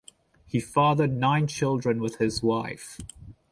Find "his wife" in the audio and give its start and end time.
2.17-2.97